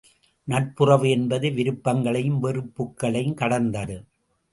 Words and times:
நட்புறவு 0.47 1.09
என்பது 1.09 1.49
விருப்பங்களையும் 1.51 2.39
வெறுப்புகளையும் 2.39 3.33
கடந்தது. 3.33 3.97